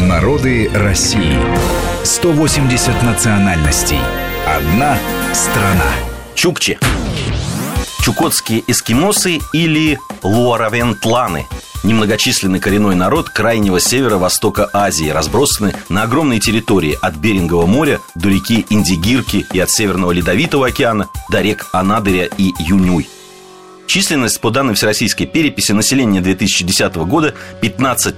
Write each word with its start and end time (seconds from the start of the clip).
Народы 0.00 0.70
России. 0.74 1.38
180 2.04 3.02
национальностей. 3.02 3.98
Одна 4.46 4.98
страна. 5.32 5.92
Чукчи. 6.34 6.78
Чукотские 8.00 8.64
эскимосы 8.66 9.40
или 9.52 9.98
луаравентланы– 10.22 11.46
немногочисленный 11.84 12.60
коренной 12.60 12.94
народ 12.94 13.28
крайнего 13.28 13.80
севера-востока 13.80 14.68
Азии, 14.72 15.08
разбросанный 15.08 15.74
на 15.88 16.04
огромной 16.04 16.40
территории 16.40 16.96
от 17.00 17.16
Берингового 17.16 17.66
моря 17.66 18.00
до 18.14 18.28
реки 18.28 18.66
Индигирки 18.70 19.46
и 19.52 19.58
от 19.58 19.70
Северного 19.70 20.12
Ледовитого 20.12 20.68
океана 20.68 21.08
до 21.30 21.40
рек 21.40 21.66
Анадыря 21.72 22.28
и 22.38 22.52
Юнюй. 22.58 23.08
Численность 23.86 24.40
по 24.40 24.50
данным 24.50 24.74
Всероссийской 24.74 25.26
переписи 25.26 25.72
населения 25.72 26.20
2010 26.20 26.94
года 26.96 27.34
15 27.60 28.14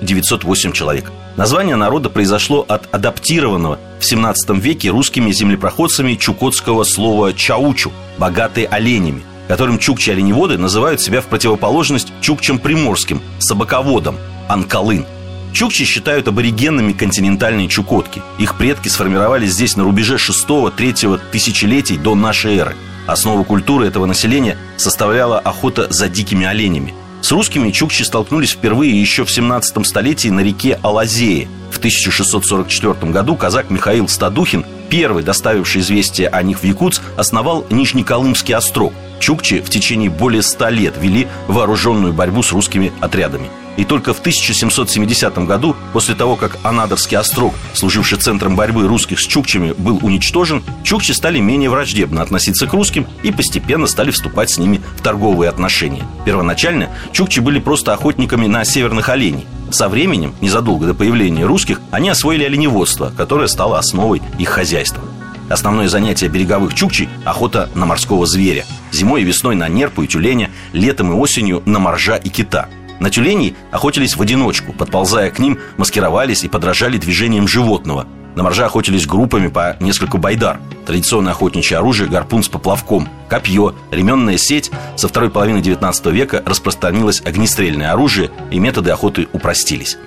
908 0.00 0.72
человек. 0.72 1.12
Название 1.36 1.76
народа 1.76 2.08
произошло 2.10 2.64
от 2.66 2.92
адаптированного 2.92 3.78
в 4.00 4.04
17 4.04 4.50
веке 4.62 4.90
русскими 4.90 5.30
землепроходцами 5.30 6.14
чукотского 6.14 6.84
слова 6.84 7.32
«чаучу»– 7.32 7.92
«богатые 8.18 8.66
оленями», 8.66 9.22
которым 9.48 9.78
чукчи-оленеводы 9.78 10.58
называют 10.58 11.00
себя 11.00 11.20
в 11.20 11.26
противоположность 11.26 12.08
чукчам 12.20 12.58
приморским, 12.58 13.20
собаководам, 13.38 14.16
анкалын. 14.48 15.06
Чукчи 15.52 15.84
считают 15.84 16.28
аборигенами 16.28 16.92
континентальной 16.92 17.68
Чукотки. 17.68 18.22
Их 18.38 18.56
предки 18.56 18.88
сформировались 18.88 19.52
здесь 19.52 19.76
на 19.76 19.84
рубеже 19.84 20.16
6-3 20.16 21.20
тысячелетий 21.32 21.96
до 21.96 22.14
нашей 22.14 22.56
эры. 22.56 22.76
Основу 23.08 23.42
культуры 23.42 23.86
этого 23.86 24.04
населения 24.04 24.58
составляла 24.76 25.38
охота 25.38 25.86
за 25.88 26.10
дикими 26.10 26.44
оленями. 26.44 26.92
С 27.22 27.32
русскими 27.32 27.70
чукчи 27.70 28.02
столкнулись 28.02 28.50
впервые 28.50 29.00
еще 29.00 29.24
в 29.24 29.30
17 29.30 29.86
столетии 29.86 30.28
на 30.28 30.40
реке 30.40 30.78
Алазее. 30.82 31.48
В 31.70 31.78
1644 31.78 33.10
году 33.10 33.34
казак 33.34 33.70
Михаил 33.70 34.08
Стадухин, 34.08 34.66
первый 34.90 35.22
доставивший 35.22 35.80
известие 35.80 36.28
о 36.28 36.42
них 36.42 36.60
в 36.60 36.64
Якутск, 36.64 37.02
основал 37.16 37.66
Нижнеколымский 37.70 38.54
острог– 38.54 38.92
Чукчи 39.20 39.60
в 39.60 39.70
течение 39.70 40.10
более 40.10 40.42
ста 40.42 40.70
лет 40.70 40.94
вели 41.00 41.26
вооруженную 41.48 42.12
борьбу 42.12 42.42
с 42.42 42.52
русскими 42.52 42.92
отрядами. 43.00 43.48
И 43.76 43.84
только 43.84 44.12
в 44.12 44.18
1770 44.18 45.38
году, 45.46 45.76
после 45.92 46.16
того, 46.16 46.34
как 46.34 46.58
Анадырский 46.64 47.16
острог, 47.16 47.54
служивший 47.74 48.18
центром 48.18 48.56
борьбы 48.56 48.88
русских 48.88 49.20
с 49.20 49.26
чукчами, 49.26 49.72
был 49.78 50.00
уничтожен, 50.02 50.64
чукчи 50.82 51.12
стали 51.12 51.38
менее 51.38 51.70
враждебно 51.70 52.22
относиться 52.22 52.66
к 52.66 52.72
русским 52.72 53.06
и 53.22 53.30
постепенно 53.30 53.86
стали 53.86 54.10
вступать 54.10 54.50
с 54.50 54.58
ними 54.58 54.80
в 54.96 55.02
торговые 55.02 55.48
отношения. 55.48 56.04
Первоначально 56.24 56.90
чукчи 57.12 57.38
были 57.38 57.60
просто 57.60 57.92
охотниками 57.92 58.48
на 58.48 58.64
северных 58.64 59.08
оленей. 59.10 59.46
Со 59.70 59.88
временем, 59.88 60.34
незадолго 60.40 60.86
до 60.86 60.94
появления 60.94 61.44
русских, 61.44 61.80
они 61.90 62.08
освоили 62.08 62.44
оленеводство, 62.44 63.12
которое 63.16 63.48
стало 63.48 63.78
основой 63.78 64.22
их 64.38 64.48
хозяйства. 64.48 65.02
Основное 65.48 65.88
занятие 65.88 66.28
береговых 66.28 66.74
чукчей– 66.74 67.08
охота 67.24 67.70
на 67.74 67.86
морского 67.86 68.26
зверя. 68.26 68.64
Зимой 68.92 69.22
и 69.22 69.24
весной 69.24 69.54
на 69.54 69.68
нерпу 69.68 70.02
и 70.02 70.06
тюленя, 70.06 70.50
летом 70.72 71.12
и 71.12 71.14
осенью 71.14 71.62
на 71.64 71.78
моржа 71.78 72.16
и 72.16 72.28
кита. 72.28 72.68
На 73.00 73.10
тюленей 73.10 73.54
охотились 73.70 74.16
в 74.16 74.22
одиночку, 74.22 74.72
подползая 74.72 75.30
к 75.30 75.38
ним, 75.38 75.58
маскировались 75.76 76.44
и 76.44 76.48
подражали 76.48 76.98
движениям 76.98 77.46
животного. 77.48 78.06
На 78.38 78.44
моржа 78.44 78.66
охотились 78.66 79.04
группами 79.04 79.48
по 79.48 79.76
несколько 79.80 80.16
байдар. 80.16 80.60
Традиционное 80.86 81.32
охотничье 81.32 81.76
оружие– 81.76 82.08
гарпун 82.08 82.44
с 82.44 82.48
поплавком, 82.48 83.08
копье, 83.28 83.74
ременная 83.90 84.38
сеть. 84.38 84.70
Со 84.94 85.08
второй 85.08 85.28
половины 85.28 85.60
19 85.60 86.06
века 86.12 86.40
распространилось 86.46 87.20
огнестрельное 87.24 87.90
оружие, 87.90 88.30
и 88.52 88.60
методы 88.60 88.92
охоты 88.92 89.26
упростились. 89.32 89.98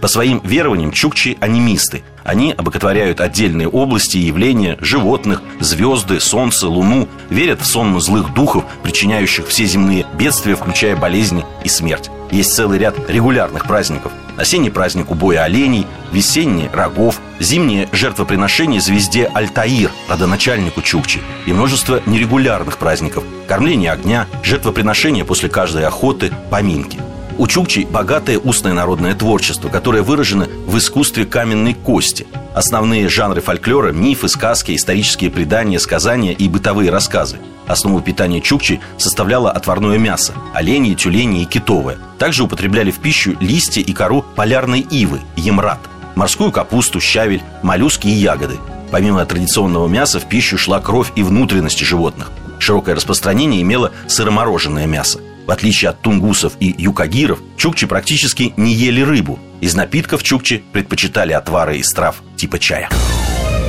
По 0.00 0.06
своим 0.06 0.40
верованиям 0.44 0.92
чукчи– 0.92 1.36
анимисты. 1.40 2.04
Они 2.22 2.52
обоготворяют 2.52 3.20
отдельные 3.20 3.66
области 3.66 4.18
и 4.18 4.26
явления, 4.26 4.78
животных, 4.80 5.42
звезды, 5.58 6.20
солнце, 6.20 6.68
луну, 6.68 7.08
верят 7.28 7.60
в 7.60 7.66
сон 7.66 8.00
злых 8.00 8.32
духов, 8.34 8.66
причиняющих 8.84 9.48
все 9.48 9.64
земные 9.64 10.06
бедствия, 10.16 10.54
включая 10.54 10.94
болезни 10.94 11.44
и 11.64 11.68
смерть. 11.68 12.08
Есть 12.30 12.54
целый 12.54 12.78
ряд 12.78 12.94
регулярных 13.10 13.66
праздников. 13.66 14.12
Осенний 14.40 14.70
праздник 14.70 15.10
убоя 15.10 15.42
оленей, 15.42 15.86
весенний– 16.12 16.70
рогов, 16.72 17.20
зимнее– 17.40 17.90
жертвоприношение 17.92 18.80
звезде 18.80 19.30
Альтаир, 19.34 19.90
родоначальнику 20.08 20.80
Чукчи, 20.80 21.20
и 21.44 21.52
множество 21.52 22.00
нерегулярных 22.06 22.78
праздников– 22.78 23.22
кормление 23.46 23.92
огня, 23.92 24.26
жертвоприношение 24.42 25.26
после 25.26 25.50
каждой 25.50 25.84
охоты, 25.84 26.32
поминки– 26.50 26.98
у 27.40 27.46
чукчей 27.46 27.86
богатое 27.86 28.38
устное 28.38 28.74
народное 28.74 29.14
творчество, 29.14 29.70
которое 29.70 30.02
выражено 30.02 30.46
в 30.66 30.76
искусстве 30.76 31.24
каменной 31.24 31.72
кости. 31.72 32.26
Основные 32.54 33.08
жанры 33.08 33.40
фольклора– 33.40 33.92
мифы, 33.92 34.28
сказки, 34.28 34.74
исторические 34.74 35.30
предания, 35.30 35.78
сказания 35.78 36.32
и 36.32 36.48
бытовые 36.48 36.90
рассказы. 36.90 37.38
Основу 37.68 38.00
питания 38.00 38.40
чукчи 38.40 38.80
составляло 38.98 39.52
отварное 39.52 39.98
мясо– 39.98 40.34
оленьи, 40.54 40.94
тюлени 40.94 41.42
и 41.42 41.44
китовое. 41.44 41.98
Также 42.18 42.42
употребляли 42.42 42.90
в 42.90 42.98
пищу 42.98 43.36
листья 43.40 43.80
и 43.80 43.92
кору 43.92 44.24
полярной 44.34 44.80
ивы– 44.80 45.20
емрат, 45.36 45.78
морскую 46.16 46.50
капусту, 46.50 47.00
щавель, 47.00 47.42
моллюски 47.62 48.08
и 48.08 48.12
ягоды. 48.12 48.58
Помимо 48.90 49.24
традиционного 49.24 49.86
мяса 49.86 50.18
в 50.18 50.28
пищу 50.28 50.58
шла 50.58 50.80
кровь 50.80 51.12
и 51.14 51.22
внутренности 51.22 51.84
животных. 51.84 52.32
Широкое 52.58 52.96
распространение 52.96 53.62
имело 53.62 53.92
сыромороженое 54.08 54.86
мясо. 54.86 55.20
В 55.46 55.52
отличие 55.52 55.90
от 55.90 56.00
тунгусов 56.00 56.54
и 56.58 56.74
юкагиров, 56.76 57.38
чукчи 57.56 57.86
практически 57.86 58.52
не 58.56 58.74
ели 58.74 59.02
рыбу. 59.02 59.38
Из 59.60 59.74
напитков 59.74 60.22
чукчи 60.22 60.62
предпочитали 60.72 61.32
отвары 61.32 61.78
из 61.78 61.90
трав 61.92 62.22
типа 62.36 62.58
чая. 62.58 62.88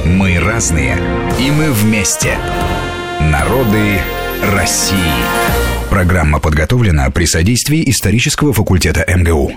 Мы 0.05 0.39
разные, 0.39 0.97
и 1.39 1.51
мы 1.51 1.71
вместе. 1.71 2.37
Народы 3.19 3.99
России. 4.53 4.97
Программа 5.89 6.39
подготовлена 6.39 7.09
при 7.11 7.25
содействии 7.25 7.89
исторического 7.89 8.53
факультета 8.53 9.05
МГУ. 9.07 9.51